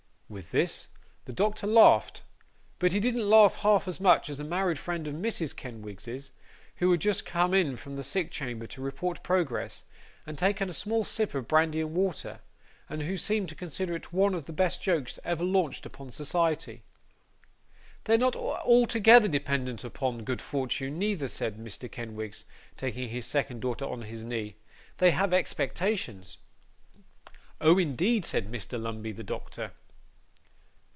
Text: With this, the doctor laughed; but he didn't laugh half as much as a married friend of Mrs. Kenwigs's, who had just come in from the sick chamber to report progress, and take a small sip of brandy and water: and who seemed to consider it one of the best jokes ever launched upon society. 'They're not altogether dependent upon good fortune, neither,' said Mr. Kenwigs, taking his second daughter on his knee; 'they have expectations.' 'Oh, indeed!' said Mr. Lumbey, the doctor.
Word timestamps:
With 0.33 0.51
this, 0.51 0.87
the 1.25 1.33
doctor 1.33 1.67
laughed; 1.67 2.21
but 2.79 2.93
he 2.93 3.01
didn't 3.01 3.29
laugh 3.29 3.55
half 3.55 3.85
as 3.85 3.99
much 3.99 4.29
as 4.29 4.39
a 4.39 4.45
married 4.45 4.79
friend 4.79 5.05
of 5.05 5.13
Mrs. 5.13 5.53
Kenwigs's, 5.53 6.31
who 6.77 6.89
had 6.89 7.01
just 7.01 7.25
come 7.25 7.53
in 7.53 7.75
from 7.75 7.97
the 7.97 8.01
sick 8.01 8.31
chamber 8.31 8.65
to 8.67 8.79
report 8.81 9.23
progress, 9.23 9.83
and 10.25 10.37
take 10.37 10.61
a 10.61 10.73
small 10.73 11.03
sip 11.03 11.35
of 11.35 11.49
brandy 11.49 11.81
and 11.81 11.93
water: 11.93 12.39
and 12.87 13.01
who 13.01 13.17
seemed 13.17 13.49
to 13.49 13.55
consider 13.55 13.93
it 13.93 14.13
one 14.13 14.33
of 14.33 14.45
the 14.45 14.53
best 14.53 14.81
jokes 14.81 15.19
ever 15.25 15.43
launched 15.43 15.85
upon 15.85 16.09
society. 16.09 16.81
'They're 18.05 18.17
not 18.17 18.37
altogether 18.37 19.27
dependent 19.27 19.83
upon 19.83 20.23
good 20.23 20.41
fortune, 20.41 20.97
neither,' 20.97 21.27
said 21.27 21.57
Mr. 21.57 21.91
Kenwigs, 21.91 22.45
taking 22.77 23.09
his 23.09 23.25
second 23.25 23.59
daughter 23.59 23.83
on 23.83 24.03
his 24.03 24.23
knee; 24.23 24.55
'they 24.99 25.11
have 25.11 25.33
expectations.' 25.33 26.37
'Oh, 27.59 27.77
indeed!' 27.77 28.23
said 28.23 28.49
Mr. 28.49 28.81
Lumbey, 28.81 29.11
the 29.11 29.23
doctor. 29.23 29.73